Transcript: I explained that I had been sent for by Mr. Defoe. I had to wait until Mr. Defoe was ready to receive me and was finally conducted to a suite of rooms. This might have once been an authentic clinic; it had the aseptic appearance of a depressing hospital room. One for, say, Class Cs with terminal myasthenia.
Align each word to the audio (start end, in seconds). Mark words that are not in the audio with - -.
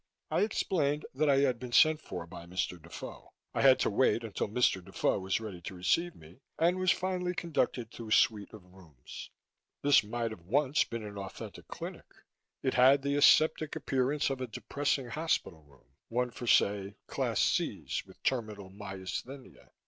I 0.31 0.41
explained 0.41 1.05
that 1.13 1.29
I 1.29 1.41
had 1.41 1.59
been 1.59 1.71
sent 1.73 2.01
for 2.01 2.25
by 2.25 2.47
Mr. 2.47 2.81
Defoe. 2.81 3.33
I 3.53 3.61
had 3.61 3.77
to 3.81 3.91
wait 3.91 4.23
until 4.23 4.47
Mr. 4.47 4.83
Defoe 4.83 5.19
was 5.19 5.39
ready 5.39 5.61
to 5.61 5.75
receive 5.75 6.15
me 6.15 6.39
and 6.57 6.79
was 6.79 6.89
finally 6.89 7.35
conducted 7.35 7.91
to 7.91 8.07
a 8.07 8.11
suite 8.11 8.51
of 8.51 8.63
rooms. 8.65 9.29
This 9.83 10.03
might 10.03 10.31
have 10.31 10.41
once 10.47 10.83
been 10.85 11.03
an 11.03 11.19
authentic 11.19 11.67
clinic; 11.67 12.07
it 12.63 12.73
had 12.73 13.03
the 13.03 13.13
aseptic 13.15 13.75
appearance 13.75 14.31
of 14.31 14.41
a 14.41 14.47
depressing 14.47 15.05
hospital 15.05 15.61
room. 15.61 15.85
One 16.09 16.31
for, 16.31 16.47
say, 16.47 16.95
Class 17.05 17.39
Cs 17.39 18.03
with 18.07 18.23
terminal 18.23 18.71
myasthenia. 18.71 19.69